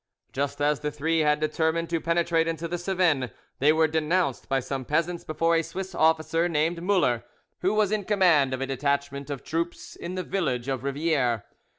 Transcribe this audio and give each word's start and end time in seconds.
Just 0.33 0.59
as 0.63 0.79
the 0.79 0.89
three 0.89 1.19
had 1.19 1.39
determined 1.39 1.87
to 1.91 2.01
penetrate 2.01 2.47
into 2.47 2.67
the 2.67 2.79
Cevennes, 2.79 3.29
they 3.59 3.71
were 3.71 3.87
denounced 3.87 4.49
by 4.49 4.59
some 4.59 4.83
peasants 4.83 5.23
before 5.23 5.55
a 5.55 5.61
Swiss 5.61 5.93
officer 5.93 6.49
named 6.49 6.81
Muller, 6.81 7.23
who 7.59 7.75
was 7.75 7.91
in 7.91 8.05
command 8.05 8.51
of 8.51 8.61
a 8.61 8.65
detachment 8.65 9.29
of 9.29 9.43
troops 9.43 9.95
in 9.95 10.15
the 10.15 10.23
village 10.23 10.67
of 10.67 10.83
Riviere. 10.83 11.45